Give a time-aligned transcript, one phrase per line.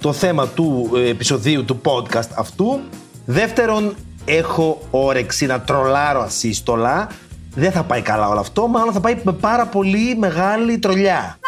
[0.00, 2.80] το θέμα του ε, επεισοδίου του podcast αυτού.
[3.24, 7.10] Δεύτερον, έχω όρεξη να τρολάρω ασύστολα.
[7.54, 11.38] Δεν θα πάει καλά όλο αυτό, μάλλον θα πάει με πάρα πολύ μεγάλη τρολιά.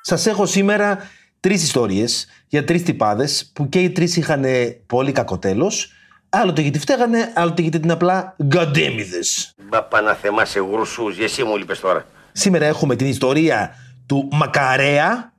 [0.00, 0.98] Σας έχω σήμερα
[1.40, 4.44] τρεις ιστορίες για τρεις τυπάδες που και οι τρεις είχαν
[4.86, 5.92] πολύ κακό τέλος.
[6.28, 9.54] Άλλοτε γιατί φταίγανε, άλλοτε γιατί την απλά γκαντέμιδες.
[9.68, 12.06] Μπα παναθεμά σε γρουσούς, εσύ μου είπες τώρα.
[12.32, 13.74] Σήμερα έχουμε την ιστορία
[14.06, 15.32] του Μακαρέα,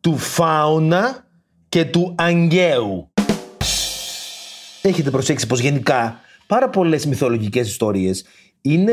[0.00, 1.26] του Φάουνα
[1.68, 3.10] και του Αγγέου.
[4.82, 8.24] Έχετε προσέξει πως γενικά πάρα πολλές μυθολογικές ιστορίες
[8.60, 8.92] είναι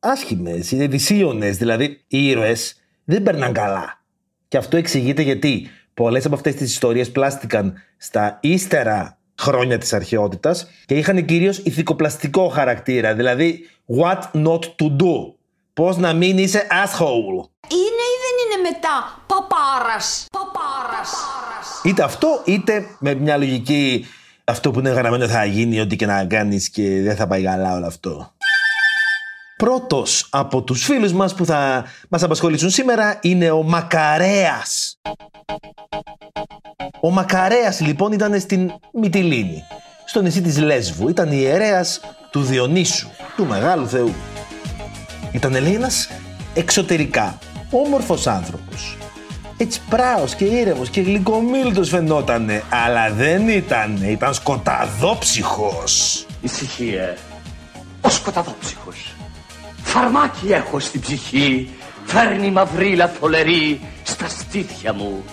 [0.00, 4.04] άσχημες, είναι δυσίωνες, δηλαδή οι ήρωες δεν περνάνε καλά.
[4.48, 10.66] Και αυτό εξηγείται γιατί πολλές από αυτές τις ιστορίες πλάστηκαν στα ύστερα χρόνια της αρχαιότητας
[10.86, 13.60] και είχαν κυρίως ηθικοπλαστικό χαρακτήρα, δηλαδή
[13.98, 15.34] what not to do.
[15.72, 17.48] Πώς να μην είσαι asshole.
[17.68, 18.15] Είναι ή δεν είναι
[18.70, 20.26] μετά παπάρας.
[20.30, 21.10] Παπάρας.
[21.82, 24.06] Είτε αυτό, είτε με μια λογική
[24.44, 27.74] αυτό που είναι γραμμένο θα γίνει ό,τι και να κάνεις και δεν θα πάει καλά
[27.74, 28.34] όλο αυτό.
[29.56, 34.98] Πρώτος από τους φίλους μας που θα μας απασχολήσουν σήμερα είναι ο Μακαρέας.
[37.00, 39.62] Ο Μακαρέας λοιπόν ήταν στην Μυτιλίνη,
[40.04, 41.08] στο νησί της Λέσβου.
[41.08, 44.14] Ήταν ιερέας του Διονύσου, του Μεγάλου Θεού.
[45.32, 46.08] Ήταν λέει ένας
[46.54, 47.38] εξωτερικά
[47.70, 48.96] όμορφος άνθρωπος.
[49.56, 56.26] Έτσι πράος και ήρεμος και γλυκομίλτος φαινότανε, αλλά δεν ήταν, ήταν σκοταδόψυχος.
[56.40, 57.16] Ησυχία.
[58.00, 59.14] Ο σκοταδόψυχος.
[59.82, 61.70] Φαρμάκι έχω στην ψυχή.
[62.04, 65.24] Φέρνει μαυρίλα θολερή στα στήθια μου.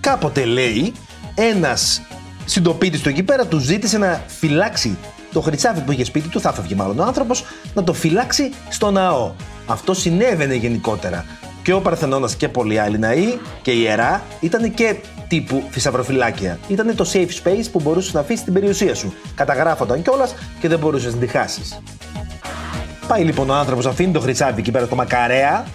[0.00, 0.92] Κάποτε λέει,
[1.34, 2.02] ένας
[2.44, 4.96] συντοπίτης του εκεί πέρα του ζήτησε να φυλάξει
[5.32, 8.90] το χρυσάφι που είχε σπίτι του, θα έφευγε μάλλον ο άνθρωπος, να το φυλάξει στο
[8.90, 9.32] ναό.
[9.66, 11.24] Αυτό συνέβαινε γενικότερα.
[11.62, 14.96] Και ο Παρθενώνας και πολλοί άλλοι ναοί και ιερά ήταν και
[15.28, 16.58] τύπου θησαυροφυλάκια.
[16.68, 19.14] Ήταν το safe space που μπορούσες να αφήσεις την περιουσία σου.
[19.34, 21.82] Καταγράφονταν κιόλας και δεν μπορούσες να τη χάσεις.
[23.08, 25.66] Πάει λοιπόν ο άνθρωπος, αφήνει το χρυσάφι εκεί πέρα το μακαρέα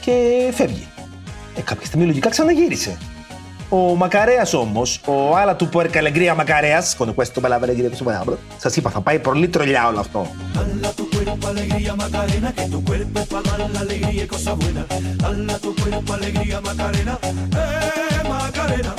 [0.00, 0.12] και
[0.52, 0.86] φεύγει.
[1.56, 2.98] Ε, κάποια στιγμή λογικά ξαναγύρισε.
[3.72, 8.36] Ο Μακαρέας όμως, ο άλλα του Puerca Alegría Μακαρέας, con questo bella alegría que su
[8.56, 10.26] σας είπα, θα πάει πολύ τρολιά όλο αυτό.
[10.54, 14.54] Dala tu cuerpo alegría Macarena, que tu cuerpo es para dar la alegría y cosas
[14.60, 14.86] buenas.
[15.22, 18.92] Dala tu cuerpo alegría Macarena, eh Macarena.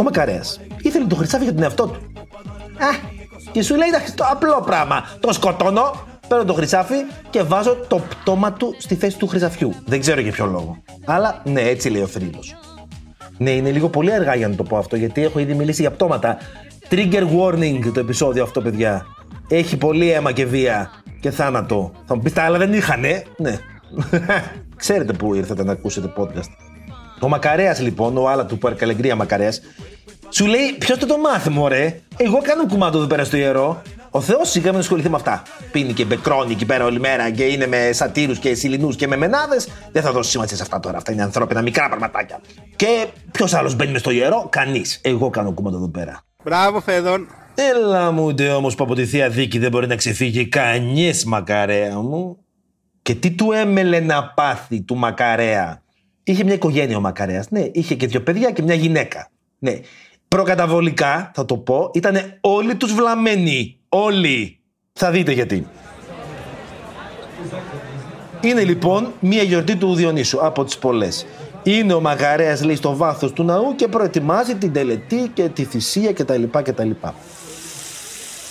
[0.00, 2.00] Ο Μακαρέας ήθελε το χρυσάφι για τον εαυτό του.
[2.78, 2.88] Α,
[3.52, 5.04] και σου λέει εντάξει, το απλό πράγμα.
[5.20, 5.92] Το σκοτώνω,
[6.28, 6.96] παίρνω το χρυσάφι
[7.30, 9.74] και βάζω το πτώμα του στη θέση του χρυσαφιού.
[9.84, 10.82] Δεν ξέρω για ποιο λόγο.
[11.04, 12.54] Αλλά ναι, έτσι λέει ο θρύλος.
[13.42, 15.90] Ναι, είναι λίγο πολύ αργά για να το πω αυτό, γιατί έχω ήδη μιλήσει για
[15.90, 16.36] πτώματα.
[16.90, 19.06] Trigger warning το επεισόδιο αυτό, παιδιά.
[19.48, 20.90] Έχει πολύ αίμα και βία
[21.20, 21.92] και θάνατο.
[22.06, 23.22] Θα μου πεις τα άλλα δεν είχανε.
[23.36, 23.58] Ναι.
[24.76, 26.50] Ξέρετε πού ήρθατε να ακούσετε podcast.
[27.20, 29.60] Ο Μακαρέας λοιπόν, ο άλλα του Παρκαλεγκρία Μακαρέας,
[30.28, 33.82] σου λέει: Ποιος το το μάθει, μωρέ; Εγώ κάνω κουμάντο εδώ πέρα στο ιερό.
[34.10, 35.42] Ο Θεός σιγά μην ασχοληθεί με αυτά.
[35.72, 39.16] Πίνει και μπεκρώνει εκεί πέρα όλη μέρα και είναι με σατήρου και σιλινού και με
[39.16, 39.68] μενάδες.
[39.92, 40.96] Δεν θα δώσει σημασία σε αυτά τώρα.
[40.96, 42.40] Αυτά είναι ανθρώπινα μικρά πραγματάκια.
[42.76, 45.00] Και ποιος άλλος μπαίνει μες στο ιερό, κανείς.
[45.02, 46.22] Εγώ κάνω κουμάντο εδώ πέρα.
[46.44, 47.26] Μπράβο, Φέδων.
[47.54, 51.98] Έλα μου ούτε όμως που από τη θεία δίκη δεν μπορεί να ξεφύγει κανείς μακαρέα
[51.98, 52.36] μου.
[53.02, 55.82] Και τι του έμελε να πάθει του μακαρέα;
[56.22, 57.50] Είχε μια οικογένεια ο μακαρέας.
[57.50, 59.28] Ναι, είχε και δύο παιδιά και μια γυναίκα.
[59.58, 59.80] Ναι.
[60.36, 63.78] Προκαταβολικά, θα το πω, ήταν όλοι τους βλαμμένοι.
[63.88, 64.58] Όλοι.
[64.92, 65.66] Θα δείτε γιατί.
[68.40, 71.26] Είναι λοιπόν μια γιορτή του Διονύσου από τις πολλές.
[71.62, 76.12] Είναι ο Μαγαρέας λέει στο βάθος του ναού και προετοιμάζει την τελετή και τη θυσία
[76.12, 76.42] κτλ.
[76.62, 76.90] κτλ.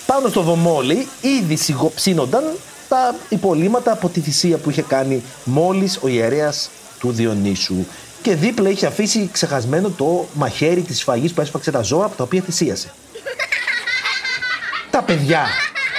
[0.06, 1.06] Πάνω στο βομόλι
[1.40, 2.44] ήδη σιγοψίνονταν
[2.88, 7.84] τα υπολείμματα από τη θυσία που είχε κάνει μόλις ο ιερέας του Διονύσου.
[8.22, 12.24] Και δίπλα είχε αφήσει ξεχασμένο το μαχαίρι της σφαγής που έσφαξε τα ζώα από τα
[12.24, 12.92] οποία θυσίασε.
[14.90, 15.40] τα παιδιά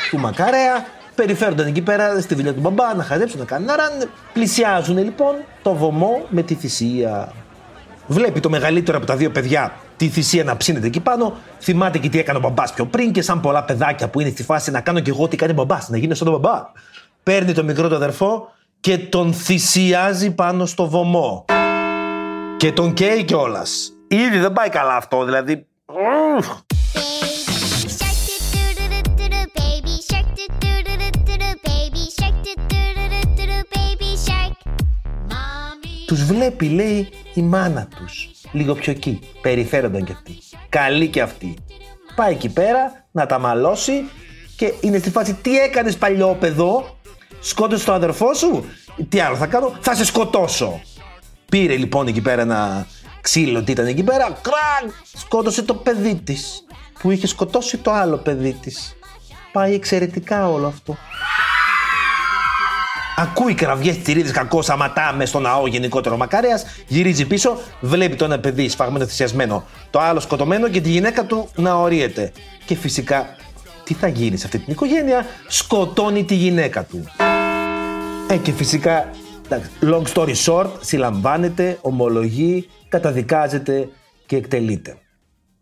[0.10, 0.86] του Μακαρέα
[1.16, 4.10] περιφέρονταν εκεί πέρα στη δουλειά του μπαμπά να χαζέψουν, να κάνουν ραν.
[4.34, 7.34] Πλησιάζουν λοιπόν το βωμό με τη θυσία.
[8.08, 11.38] Βλέπει το μεγαλύτερο από τα δύο παιδιά τη θυσία να ψήνεται εκεί πάνω.
[11.60, 14.44] Θυμάται και τι έκανε ο μπαμπάς πιο πριν και σαν πολλά παιδάκια που είναι στη
[14.44, 16.62] φάση να κάνω κι εγώ τι κάνει ο μπαμπάς, να γίνω σαν τον μπαμπά.
[17.24, 21.46] Παίρνει το μικρό του αδερφό και τον θυσιάζει πάνω στο βωμό.
[22.62, 23.94] Και τον καίει κιόλας.
[24.08, 25.66] Ήδη δεν πάει καλά αυτό, δηλαδή.
[26.38, 26.48] Ουφ.
[26.48, 26.54] Baby
[27.98, 28.18] shark
[28.54, 29.12] do do do do
[31.28, 34.54] do do baby shark do do do do do do baby shark.
[35.30, 35.96] Mommy.
[36.08, 38.30] Τους βλέπει, λέει, η μάνα τους.
[38.52, 39.20] Λίγο πιο εκεί.
[39.42, 40.38] Περιφέρονταν κι αυτοί.
[40.70, 41.58] Καλή κι αυτή.
[42.16, 44.10] Πάει εκεί πέρα να τα μαλώσει
[44.56, 46.98] και είναι στη φάση τι έκανες παλιόπαιδο,
[47.40, 48.66] σκότωσε τον αδερφό σου,
[49.10, 50.82] τι άλλο θα κάνω, θα σε σκοτώσω.
[51.52, 52.88] Πήρε λοιπόν εκεί πέρα ένα
[53.22, 56.66] ξύλο τι ήταν εκεί πέρα, κρακ, σκότωσε το παιδί της
[57.02, 58.96] που είχε σκοτώσει το άλλο παιδί της.
[59.52, 60.98] Πάει εξαιρετικά όλο αυτό.
[63.16, 68.40] Ακούει κραυγές τυρίδε κακός, αματά με στο ναό γενικότερο μακάρια, γυρίζει πίσω, βλέπει το ένα
[68.40, 72.32] παιδί σφαγμένο θυσιασμένο, το άλλο σκοτωμένο και τη γυναίκα του να ορίεται.
[72.66, 73.36] Και φυσικά,
[73.84, 77.06] τι θα γίνει σε αυτή την οικογένεια, σκοτώνει τη γυναίκα του.
[78.28, 79.21] Ε, και φυσικά, εντάξει,
[79.82, 83.90] long story short, συλλαμβάνεται, ομολογεί, καταδικάζεται
[84.26, 84.98] και εκτελείται.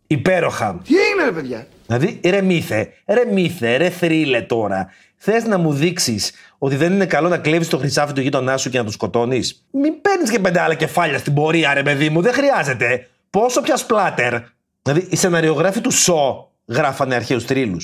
[0.07, 0.81] Υπέροχα.
[0.83, 4.87] Τι έγινε ρε παιδιά; Δηλαδή, ρε μύθε, ρε μύθε, ρε θρύλε τώρα.
[5.17, 8.69] Θες να μου δείξεις ότι δεν είναι καλό να κλέβεις το χρυσάφι του γείτονά σου
[8.69, 12.21] και να του σκοτώνεις; Μην παίρνεις και πέντε άλλα κεφάλια στην πορεία, ρε παιδί μου,
[12.21, 13.07] δεν χρειάζεται.
[13.29, 14.35] Πόσο πια σπλάτερ.
[14.81, 17.77] Δηλαδή, οι σεναριογράφοι του Σο γράφανε αρχαίους τρίλου.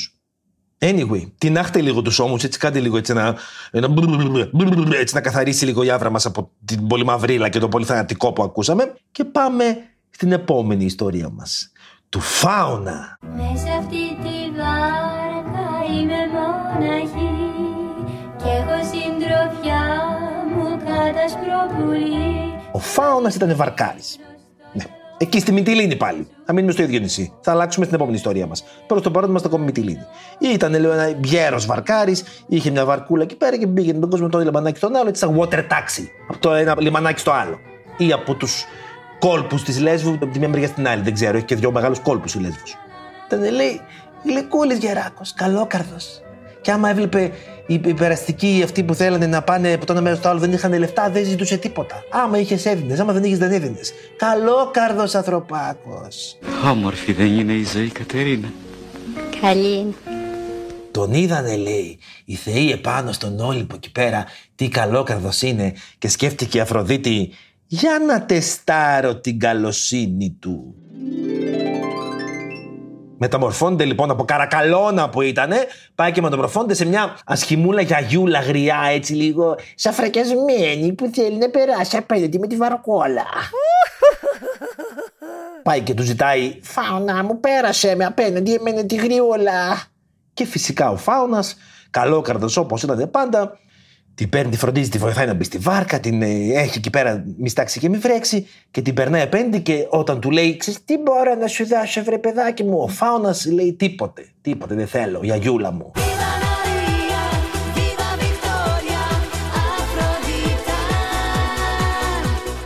[0.80, 3.36] Anyway, τεινάχτε λίγο τους ώμους, έτσι κάντε λίγο έτσι να,
[3.72, 3.94] ένα
[5.00, 8.34] έτσι να καθαρίσει λίγο η άβρα μας από την πολύ μαυρίλα και το πολύ θανατικό
[8.34, 8.94] που ακούσαμε.
[9.12, 9.78] Και πάμε
[10.10, 11.72] στην επόμενη ιστορία μας.
[12.10, 13.18] Του Φάουνα.
[13.22, 17.36] Μέσα αυτή τη βάρκα είμαι μοναχή
[18.38, 19.84] Κι έχω συντροφιά
[20.56, 21.26] μου κατά
[21.76, 24.18] πουλί Ο Φάουνα ήταν βαρκάρης.
[25.18, 25.26] Ναι.
[25.28, 26.28] Εκεί στη Μυτιλίνη πάλι.
[26.46, 27.34] Θα μείνουμε στο ίδιο νησί.
[27.42, 28.64] Θα αλλάξουμε στην επόμενη ιστορία μας.
[28.88, 30.06] Προς το παρόν είμαστε ακόμη Μυτιλίνη.
[30.40, 34.36] Ήταν, λέω, ένα γέρος βαρκάρης, είχε μια βαρκούλα εκεί πέρα και πήγαινε τον κόσμο από
[34.36, 36.06] το ένα λιμανάκι στον άλλο, έτσι σαν water taxi.
[36.28, 37.60] Από το ένα λιμανάκι στο άλλο.
[37.98, 38.66] Ή από τους
[39.20, 41.02] κόλπους της Λέσβου, από τη μία μεριά στην άλλη.
[41.02, 42.64] Δεν ξέρω, έχει και δύο μεγάλους κόλπους η Λέσβου.
[43.28, 43.82] Ήταν, λέει,
[44.24, 46.22] γλυκούλη γεράκος, καλόκαρδος.
[46.66, 47.32] Και άμα έβλεπε
[47.68, 50.52] οι οι περαστικοί αυτοί που θέλανε να πάνε από το ένα μέρος στο άλλο δεν
[50.52, 52.04] είχαν λεφτά, δεν ζητούσε τίποτα.
[52.10, 53.94] Άμα είχες έδινες, άμα δεν είχες δεν έδινες.
[54.18, 56.38] Καλόκαρδο ανθρωπάκος.
[56.70, 58.48] Όμορφη δεν είναι η ζωή, Κατερίνα.
[59.42, 59.94] Καλή είναι
[60.92, 64.26] Τον είδανε, λέει, οι θεοί επάνω στον Όλυμπο εκεί πέρα,
[64.56, 67.32] τι καλόκαρδος είναι και σκέφτηκε η Αφροδίτη
[67.68, 70.76] για να τεστάρω την καλοσύνη του.
[73.18, 75.58] Μεταμορφώνεται λοιπόν από καρακαλώνα που ήτανε,
[75.96, 81.98] πάει και μεταμορφώνεται σε μια ασχημούλα γιαγιούλα γριά έτσι λίγο σαφρακιασμένη που θέλει να περάσει
[81.98, 83.26] απέναντι με τη βαρκόλα.
[85.64, 89.82] πάει και του ζητάει «Φάουνα μου πέρασε με απέναντι εμένα τη γριόλα».
[90.34, 91.56] Και φυσικά ο Φάουνας,
[91.90, 93.60] καλόκαρδος όπως ήταν πάντα,
[94.16, 97.24] την παίρνει, τη φροντίζει, τη βοηθάει να μπει στη βάρκα, την ε, έχει εκεί πέρα
[97.38, 100.98] μη στάξει και μη βρέξει και την περνάει απέναντι και όταν του λέει «Ξέρεις τι
[100.98, 105.72] μπορώ να σου δώσω βρε παιδάκι μου» ο Φάουνας λέει «Τίποτε, τίποτε δεν θέλω, γιαγιούλα
[105.72, 105.92] μου».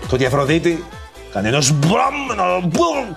[0.07, 0.83] Το ότι η Αφροδίτη
[1.31, 3.13] κάνει ενός μπραμ, ένα μπούμ,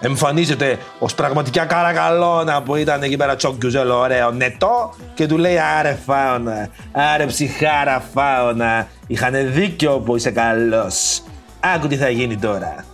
[0.00, 5.98] εμφανίζεται ως πραγματικά καρακαλώνα που ήταν εκεί πέρα τσόκιουζέλο ωραίο νετό και του λέει άρε
[6.06, 11.22] φάωνα, άρε ψυχάρα φάωνα, είχαν δίκιο που είσαι καλός.
[11.60, 12.84] Άκου τι θα γίνει τώρα.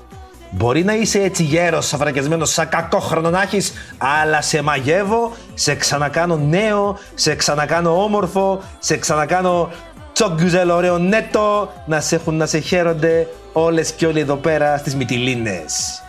[0.50, 5.75] Μπορεί να είσαι έτσι γέρος, σαφρακιασμένος, σαν κακό χρόνο να έχεις, αλλά σε μαγεύω, σε
[5.75, 9.71] ξανακάνω νέο, σε ξανακάνω όμορφο, σε ξανακάνω
[10.12, 14.97] τσόκιουζέλο ωραίο νέτο, να σε έχουν να σε χαίρονται όλες και όλοι εδώ πέρα στις
[14.97, 16.00] Μυτιλίνες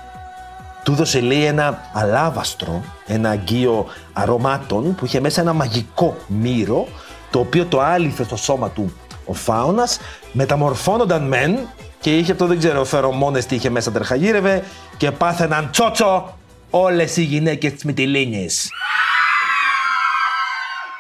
[0.88, 6.88] του έδωσε λέει ένα αλάβαστρο, ένα αγγείο αρωμάτων που είχε μέσα ένα μαγικό μύρο
[7.32, 8.94] το οποίο το άλυθε στο σώμα του
[9.26, 10.00] ο φάωνας,
[10.32, 11.58] μεταμορφώνονταν μεν
[12.00, 14.64] και είχε αυτό δεν ξέρω φερομόνες τι είχε μέσα τερχαγύρευε
[14.98, 16.38] και πάθαιναν τσότσο
[16.70, 18.70] όλες οι γυναίκες της Μυτιλίνης.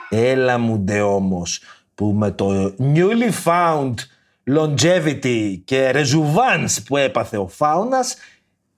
[0.10, 1.62] Έλα μου ντε όμως
[1.96, 3.94] που με το newly found
[4.58, 8.15] longevity και rejuvenance που έπαθε ο φάουνας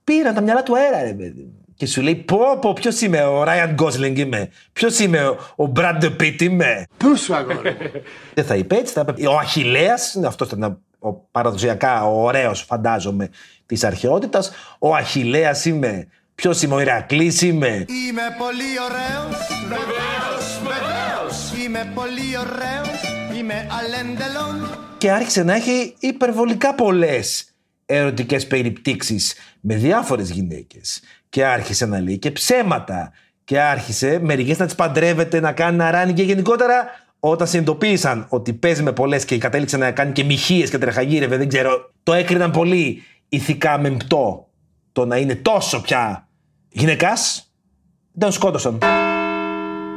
[0.10, 1.42] πήραν τα μυαλά του αέρα, ρε παιδί.
[1.42, 1.54] μου.
[1.76, 6.06] Και σου λέει, πω, πω, ποιος είμαι, ο Ράιαν Γκόσλινγκ είμαι; Ποιος είμαι, ο Μπραντ
[6.06, 7.76] Πίτ είμαι; Πού σου αγόρι.
[8.36, 9.28] Δεν θα είπε έτσι, θα είπε.
[9.28, 13.30] Ο Αχηλέα, αυτός ήταν ο παραδοσιακά ο ωραίος, φαντάζομαι,
[13.66, 14.52] της αρχαιότητας.
[14.80, 16.08] Ο Αχηλέα είμαι.
[16.36, 17.68] Ποιος είμαι, ο Ηρακλής είμαι;
[18.08, 19.38] Είμαι πολύ ωραίος
[19.68, 23.02] Βεβαίως, βεβαίως Είμαι πολύ ωραίος
[23.40, 27.49] Είμαι αλέντελον Και άρχισε να έχει υπερβολικά πολλές
[27.90, 31.02] ερωτικές περιπτύξεις με διάφορες γυναίκες.
[31.30, 33.12] Και άρχισε να λέει και ψέματα.
[33.44, 36.88] Και άρχισε μερικές να τις παντρεύεται, να κάνει να ράνει και γενικότερα
[37.20, 41.48] Όταν συνειδητοποίησαν ότι παίζει με πολλές και κατέληξε να κάνει και μοιχείε και τρεχαγύρευε, δεν
[41.48, 44.50] ξέρω, το έκριναν πολύ ηθικά μεμπτό
[44.92, 46.28] το να είναι τόσο πια
[46.70, 47.52] γυναικάς.
[48.18, 48.78] Τον σκότωσαν.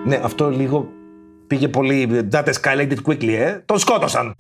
[0.07, 0.89] Ναι, αυτό λίγο
[1.47, 2.29] πήγε πολύ.
[2.33, 3.63] That escalated quickly, ε.
[3.65, 4.35] Τον σκότωσαν.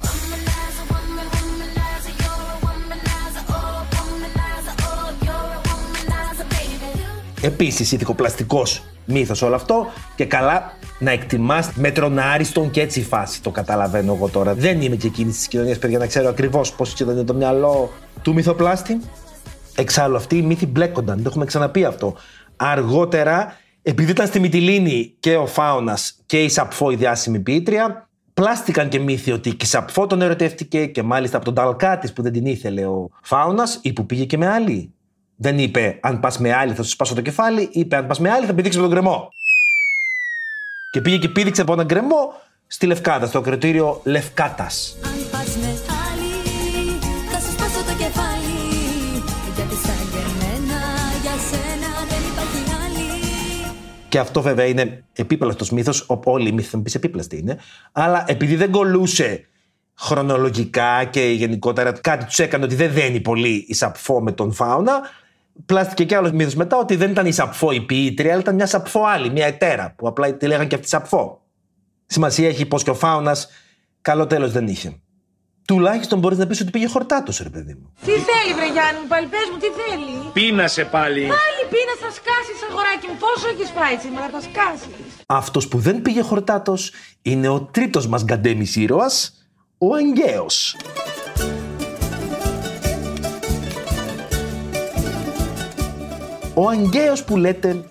[7.42, 13.42] Επίσης ηθικοπλαστικός μύθος όλο αυτό και καλά να εκτιμάς μέτρον άριστον και έτσι η φάση.
[13.42, 14.54] Το καταλαβαίνω εγώ τώρα.
[14.54, 17.90] Δεν είμαι και εκείνης της κοινωνίας, παιδιά, να ξέρω ακριβώς πώς ήταν το μυαλό
[18.22, 19.00] του μυθοπλάστη.
[19.76, 22.14] Εξάλλου αυτοί οι μύθοι μπλέκονταν, το έχουμε ξαναπεί αυτό.
[22.56, 28.88] Αργότερα, επειδή ήταν στη Μυτιλίνη και ο Φάουνα και η Σαπφό η διάσημη ποιήτρια, πλάστηκαν
[28.88, 32.32] και μύθοι ότι και η Σαπφό τον ερωτεύτηκε και μάλιστα από τον Ταλκάτης που δεν
[32.32, 34.92] την ήθελε ο Φάουνα ή που πήγε και με άλλη.
[35.44, 38.30] Δεν είπε αν πας με άλλη θα σου σπάσω το κεφάλι, είπε αν πας με
[38.30, 39.32] άλλη θα πηδήξει με τον γκρεμό.
[40.90, 42.32] Και πήγε και πήδηξε από έναν γκρεμό
[42.66, 44.96] στη Λευκάτα, στο κριτήριο Λευκάτας.
[45.04, 46.32] Αν πας με άλλη,
[47.32, 48.58] θα σου σπάσω το κεφάλι
[49.54, 50.80] Γιατί σαν και εμένα,
[51.22, 53.08] για σένα δεν υπάρχει άλλη
[54.08, 56.06] Και αυτό βέβαια είναι επίπλαστος μύθος.
[56.24, 57.58] Όλοι οι μύθοι θα μου πεις επίπλαστοι είναι.
[57.92, 59.46] Αλλά επειδή δεν κολούσε
[59.98, 65.00] χρονολογικά και γενικότερα κάτι τους έκανε ότι δεν δένει πολύ η Σαπφό με τον Φάουνα,
[65.66, 68.66] πλάστηκε και άλλος μύθος μετά ότι δεν ήταν η Σαπφό η ποιήτρια, αλλά ήταν μια
[68.66, 71.42] Σαπφό άλλη, μια ετέρα που απλά τη λέγανε και αυτή Σαπφό.
[72.06, 73.36] Σημασία έχει πως και ο Φάουνα
[74.00, 75.00] καλό τέλος δεν είχε.
[75.66, 77.92] Τουλάχιστον μπορείς να πεις ότι πήγε χορτάτο, ρε παιδί μου.
[78.00, 81.20] Τι θέλει, βρε Γιάννη μου, πάλι πες μου, τι θέλει; Πίνασε πάλι.
[81.20, 83.16] Πάλι πίνας, θα σκάσεις, αγοράκι μου.
[83.18, 84.88] Πόσο έχεις φάει σήμερα, θα σκάσεις;
[85.26, 86.92] Αυτός που δεν πήγε χορτάτος
[87.22, 89.46] είναι ο τρίτος μας γκαντέμις ήρωας,
[89.78, 90.76] ο Αγκαίος.
[96.54, 97.84] Ο Αγκαίος που λέτε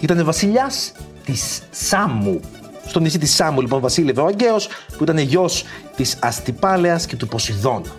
[0.00, 0.92] ήταν βασιλιάς
[1.24, 2.40] της Σάμου.
[2.86, 5.64] Στο νησί της Σάμου λοιπόν βασίλευε ο Αγκαίος που ήταν γιος
[5.96, 7.90] της Αστυπάλεας και του Ποσειδώνα.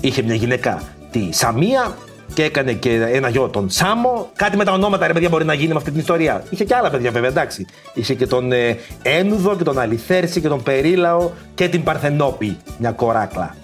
[0.00, 1.96] Είχε μια γυναίκα τη Σαμία
[2.34, 4.30] και έκανε και ένα γιο τον Σάμο.
[4.36, 6.42] Κάτι με τα ονόματα ρε παιδιά μπορεί να γίνει με αυτή την ιστορία.
[6.50, 7.66] Είχε και άλλα παιδιά βέβαια εντάξει.
[7.94, 12.90] Είχε και τον ε, Ένουδο και τον Αλιθέρση και τον Περίλαο και την Παρθενόπη, μια
[12.90, 13.54] κοράκλα.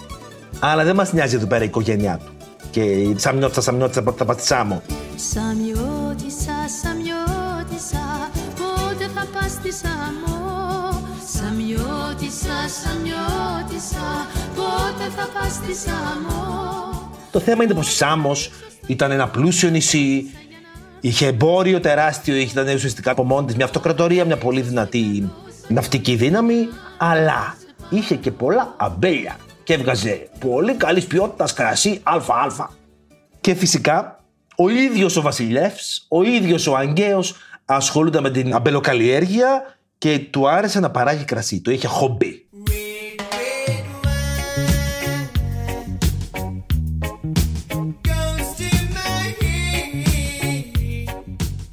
[0.58, 2.35] Αλλά δεν μας νοιάζει εδώ πέρα η οικογένειά του.
[2.76, 4.82] Και η Σαμιώτησα, Σαμιώτησα, θα πας στη Σάμο.
[5.16, 11.02] Σαμιώτησα, Σαμιώτησα, πότε θα πας στη Σαμό
[11.34, 18.50] Σαμιώτησα, Σαμιώτησα, πότε θα πας στη Σαμό Το θέμα είναι πως η Σάμος
[18.86, 20.30] ήταν ένα πλούσιο νησί,
[21.00, 25.30] είχε εμπόριο τεράστιο, ήταν ουσιαστικά από μόνη της μια αυτοκρατορία, μια πολύ δυνατή
[25.68, 26.68] ναυτική δύναμη,
[26.98, 27.56] αλλά
[27.90, 29.36] είχε και πολλά αμπέλια
[29.66, 32.70] και έβγαζε πολύ καλής ποιότητας κρασί ΑΑ.
[33.40, 34.24] Και φυσικά
[34.56, 40.80] ο ίδιος ο βασιλεύς, ο ίδιος ο Αγκαίος ασχολούνταν με την αμπελοκαλλιέργεια και του άρεσε
[40.80, 41.60] να παράγει κρασί.
[41.60, 42.48] Το είχε χομπί.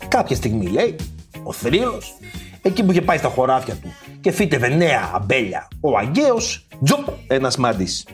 [0.07, 0.95] Κάποια στιγμή λέει
[1.43, 2.13] ο θρύλος
[2.61, 7.57] εκεί που είχε πάει στα χωράφια του και φύτευε νέα αμπέλια ο Αγκαίος τζοπ ένας
[7.57, 8.05] μάντης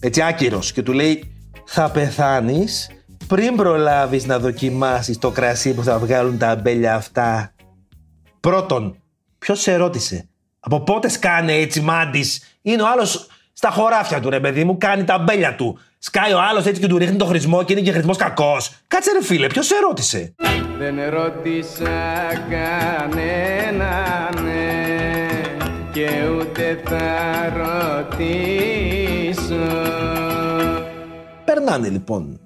[0.00, 1.32] έτσι άκυρος και του λέει
[1.66, 2.90] θα πεθάνεις
[3.26, 7.52] πριν προλάβεις να δοκιμάσεις το κρασί που θα βγάλουν τα αμπέλια αυτά.
[8.40, 8.96] Πρώτον,
[9.38, 10.28] ποιος σε ρώτησε,
[10.60, 15.04] από πότε σκάνε έτσι μάντης, είναι ο άλλος στα χωράφια του ρε παιδί μου, κάνει
[15.04, 15.78] τα αμπέλια του.
[15.98, 18.72] Σκάει ο άλλος έτσι και του ρίχνει το χρησμό και είναι και χρησμός κακός.
[18.86, 20.34] Κάτσε ρε φίλε, ποιος σε ρώτησε;
[20.78, 21.92] Δεν ρώτησα
[22.50, 24.37] κανέναν ναι,
[25.98, 28.46] και ούτε θα ρωτήσω.
[31.44, 32.40] Περνάνε λοιπόν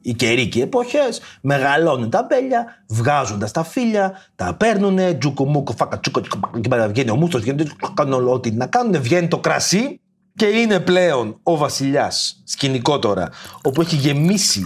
[0.00, 6.00] οι καιροί και οι εποχές, μεγαλώνουν τα αμπέλια, βγάζουν τα σταφύλια, τα παίρνουνε, τζουκουμούκο, φάκα,
[6.00, 10.00] τσούκο, τσούκο, και μετά βγαίνει ο μούστος, βγαίνει, κάνουν ό,τι να κάνουν, βγαίνει το κρασί
[10.34, 13.28] και είναι πλέον ο βασιλιάς, σκηνικό τώρα,
[13.62, 14.62] όπου έχει γεμίσει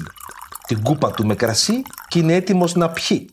[0.66, 3.28] την κούπα του με κρασί και είναι έτοιμος να πιει.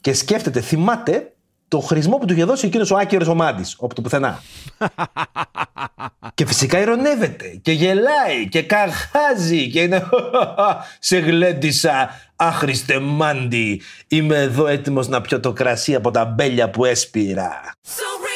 [0.00, 1.32] Και σκέφτεται, θυμάται
[1.70, 4.42] το χρησμό που του είχε δώσει εκείνος ο άκυρος ο Μάντης, όπου το πουθενά.
[6.34, 10.08] Και φυσικά ηρωνεύεται και γελάει και καχάζει και είναι
[10.98, 16.84] «Σε γλέντισα, άχρηστε μάντι, είμαι εδώ έτοιμος να πιω το κρασί από τα μπέλια που
[16.84, 17.60] έσπηρα».
[17.86, 18.29] So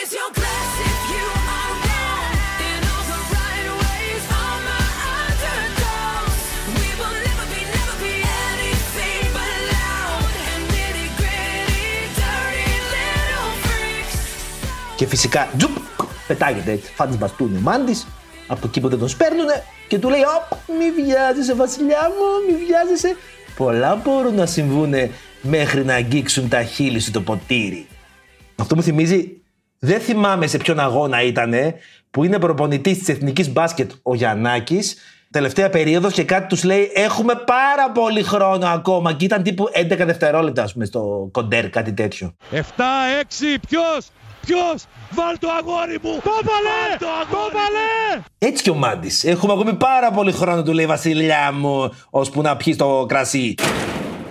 [14.96, 15.76] Και φυσικά τζουπ,
[16.26, 18.06] πετάγεται έτσι, φάντης μπαστούνι ο Μάντης
[18.46, 22.64] από εκεί που δεν τον σπέρνουνε και του λέει «Οπ, μη βιάζεσαι βασιλιά μου, μη
[22.64, 23.16] βιάζεσαι».
[23.56, 25.10] Πολλά μπορούν να συμβούνε
[25.42, 27.86] μέχρι να αγγίξουν τα χείλη σου το ποτήρι.
[28.56, 29.42] Αυτό μου θυμίζει,
[29.78, 31.74] δεν θυμάμαι σε ποιον αγώνα ήτανε,
[32.10, 34.96] που είναι προπονητής της εθνικής μπάσκετ ο Γιαννάκης,
[35.30, 39.12] τελευταία περίοδος και κάτι τους λέει: Έχουμε πάρα πολύ χρόνο ακόμα.
[39.12, 42.34] Και ήταν τύπου 11 δευτερόλεπτα, ας πούμε, στο κοντέρ, κάτι τέτοιο.
[42.50, 42.60] 7-6,
[43.68, 44.08] ποιος,
[44.44, 46.20] ποιος, βάλ το αγόρι μου!
[46.22, 46.96] Το βάλε!
[46.98, 48.22] Το βάλε!
[48.38, 49.10] Έτσι και ο Μάντη.
[49.22, 53.54] Έχουμε ακόμη πάρα πολύ χρόνο, του λέει Βασιλιά μου, ώσπου να πιει το κρασί.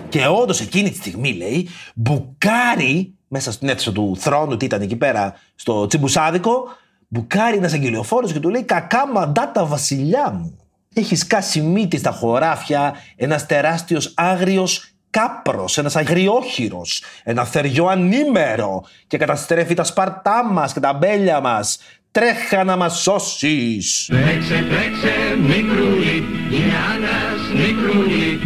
[0.10, 4.96] Και όντως εκείνη τη στιγμή, λέει, μπουκάρει μέσα στην αίθουσα του θρόνου, τι ήταν εκεί
[4.96, 6.64] πέρα, στο τσιμπουσάδικο,
[7.08, 10.58] μπουκάρει ένας αγγελιοφόρος και του λέει: Κακά μαντάτα, Βασιλιά μου.
[10.94, 19.18] Έχεις σκάσει μύτη στα χωράφια ένας τεράστιος άγριος κάπρος, ένας αγριόχειρος, ένα θεριό ανήμερο και
[19.18, 21.80] καταστρέφει τα σπαρτά μας και τα μπέλια μας.
[22.12, 24.10] Τρέχα να μας σώσεις.
[24.12, 28.40] Τρέξε, τρέξε, μικρούλι, Γιάννας μικρούλι,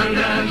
[0.00, 0.45] άντρας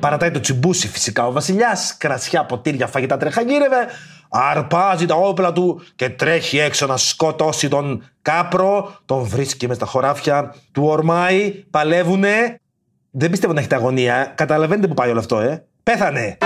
[0.00, 3.86] Παρατάει το τσιμπούσι φυσικά ο βασιλιάς, κρασιά, ποτήρια, φαγητά τρεχαγύρευε,
[4.28, 9.86] αρπάζει τα όπλα του και τρέχει έξω να σκοτώσει τον κάπρο, τον βρίσκει μες στα
[9.86, 12.60] χωράφια, του ορμάει, παλεύουνε.
[13.10, 15.66] Δεν πιστεύω να έχετε αγωνία, καταλαβαίνετε που πάει όλο αυτό, ε.
[15.82, 16.38] Πέθανε.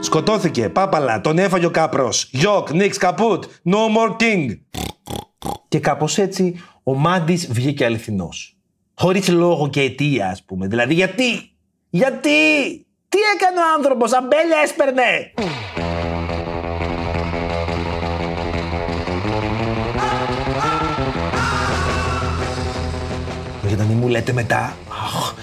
[0.00, 2.28] Σκοτώθηκε, πάπαλα, τον έφαγε ο κάπρος.
[2.32, 4.58] Γιοκ, nix, καπούτ, no more king.
[5.68, 8.56] Και κάπως έτσι ο Μάντης βγήκε αληθινός.
[8.94, 10.66] Χωρίς λόγο και αιτία, ας πούμε.
[10.66, 11.52] Δηλαδή, γιατί,
[11.90, 12.30] γιατί,
[13.08, 15.32] τι έκανε ο άνθρωπος, αμπέλια έσπερνε.
[23.66, 25.34] Για να μην μου λέτε μετά, αχ,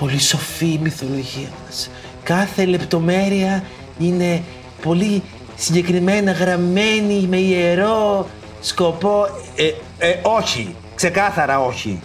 [0.00, 1.90] πολύ σοφή η μυθολογία μας.
[2.22, 3.64] Κάθε λεπτομέρεια
[3.98, 4.42] είναι
[4.82, 5.22] πολύ
[5.56, 8.28] συγκεκριμένα γραμμένη με ιερό
[8.60, 9.26] σκοπό.
[9.56, 9.64] Ε,
[10.06, 12.00] ε, όχι, ξεκάθαρα όχι.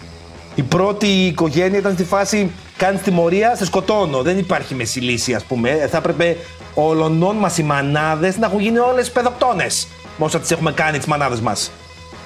[0.54, 4.22] Η πρώτη οικογένεια ήταν στη φάση κάνεις τιμωρία, σε σκοτώνω.
[4.22, 5.70] Δεν υπάρχει μεσή λύση, ας πούμε.
[5.70, 6.36] Ε, Θα έπρεπε
[6.74, 9.86] ολονών μας οι μανάδες να έχουν γίνει όλες παιδοκτόνες.
[10.16, 11.70] Με όσα τις έχουμε κάνει τις μανάδες μας.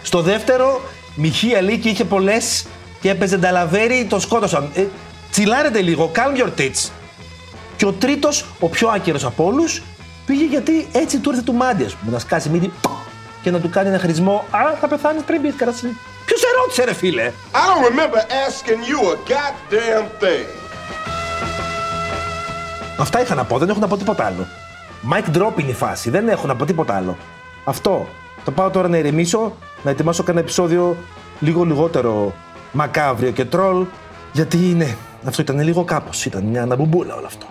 [0.02, 0.80] Στο δεύτερο,
[1.14, 2.66] Μιχή Αλίκη είχε πολλές
[3.00, 4.70] και έπαιζε νταλαβέρι, τον σκότωσαν.
[4.74, 4.84] Ε,
[5.30, 6.90] τσιλάρετε λίγο, calm your tits.
[7.76, 9.82] Και ο τρίτος, ο πιο άκυρος από όλους,
[10.26, 12.72] πήγε γιατί έτσι του ήρθε του μάντι, ας πούμε, να σκάσει μύτη
[13.42, 14.44] και να του κάνει ένα χρησμό.
[14.50, 15.88] Α, θα πεθάνεις πριν μπει καρασί.
[16.24, 20.46] Ποιος σε ρώτησε, ρε φίλε; I don't remember asking you a goddamn thing.
[22.98, 24.46] Αυτά είχα να πω, δεν έχω να πω τίποτα άλλο.
[25.12, 27.16] Mic drop είναι η φάση, δεν έχω να πω τίποτα άλλο.
[27.64, 28.08] Αυτό.
[28.44, 30.96] Θα πάω τώρα να ηρεμήσω, να ετοιμάσω κανένα επεισόδιο
[31.40, 32.32] λίγο λιγότερο
[32.72, 33.86] μακάβριο και τρόλ,
[34.32, 34.96] γιατί είναι.
[35.26, 37.46] Αυτό ήταν λίγο κάπως, ήταν μια αναμπουμπούλα όλο αυτό.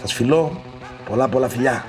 [0.00, 0.60] Σας φιλώ,
[1.08, 1.84] πολλά πολλά φιλιά.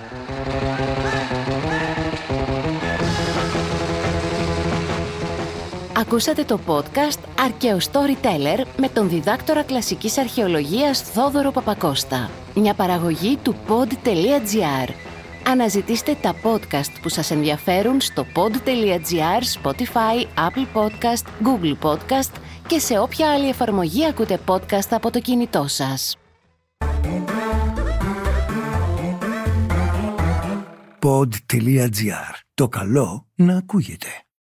[5.99, 12.29] Ακούσατε το podcast «Αρκαίο Storyteller» με τον διδάκτορα κλασικής αρχαιολογίας Θόδωρο Παπακώστα.
[12.55, 14.89] Μια παραγωγή του pod.gr.
[15.47, 22.31] Αναζητήστε τα podcast που σας ενδιαφέρουν στο pod.gr, Spotify, Apple Podcast, Google Podcast
[22.67, 26.17] και σε όποια άλλη εφαρμογή ακούτε podcast από το κινητό σας.
[30.99, 32.33] pod.gr.
[32.53, 34.26] Το καλό να ακούγεται.